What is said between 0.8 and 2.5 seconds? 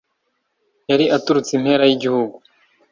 yari aturutse impera y'igihugu,